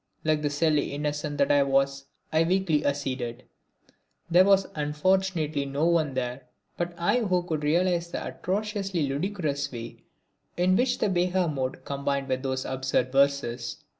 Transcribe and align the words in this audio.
Like 0.23 0.41
the 0.41 0.49
silly 0.49 0.93
innocent 0.93 1.37
that 1.37 1.51
I 1.51 1.61
was, 1.61 2.05
I 2.33 2.41
weakly 2.41 2.83
acceded. 2.83 3.43
There 4.31 4.43
was 4.43 4.65
unfortunately 4.73 5.65
no 5.67 5.85
one 5.85 6.15
there 6.15 6.47
but 6.75 6.95
I 6.97 7.19
who 7.19 7.43
could 7.43 7.63
realise 7.63 8.07
the 8.07 8.25
atrociously 8.25 9.03
ludicrous 9.07 9.71
way 9.71 10.01
in 10.57 10.75
which 10.75 10.97
the 10.97 11.07
Behaga 11.07 11.53
mode 11.53 11.85
combined 11.85 12.29
with 12.29 12.41
those 12.41 12.65
absurd 12.65 13.11
verses. 13.11 13.77